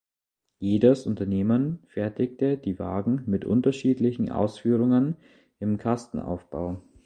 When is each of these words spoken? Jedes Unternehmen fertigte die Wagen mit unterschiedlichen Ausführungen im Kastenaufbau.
Jedes 0.57 1.05
Unternehmen 1.05 1.77
fertigte 1.85 2.57
die 2.57 2.79
Wagen 2.79 3.21
mit 3.27 3.45
unterschiedlichen 3.45 4.31
Ausführungen 4.31 5.15
im 5.59 5.77
Kastenaufbau. 5.77 6.81